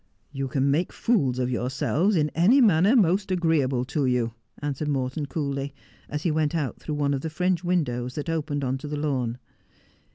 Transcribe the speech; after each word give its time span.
'You 0.31 0.47
can 0.47 0.71
make 0.71 0.91
fools 0.91 1.37
of 1.37 1.51
yourselves 1.51 2.15
in 2.15 2.31
any 2.33 2.59
manner 2.59 2.95
most 2.95 3.29
agree 3.29 3.61
able 3.61 3.85
to 3.85 4.07
you,' 4.07 4.33
answered 4.57 4.87
Morton 4.87 5.27
coolly, 5.27 5.75
as 6.09 6.23
he 6.23 6.31
went 6.31 6.55
out 6.55 6.79
through 6.79 6.95
one 6.95 7.13
of 7.13 7.21
the 7.21 7.29
French 7.29 7.63
windows 7.63 8.15
that 8.15 8.27
opened 8.27 8.63
on 8.63 8.79
to 8.79 8.87
the 8.87 8.97
lawn. 8.97 9.37